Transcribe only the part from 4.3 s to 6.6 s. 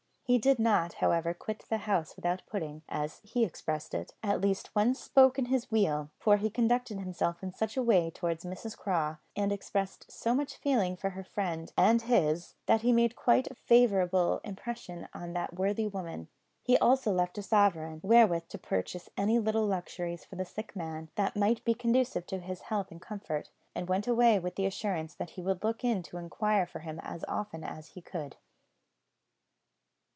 least one spoke in his wheel; for he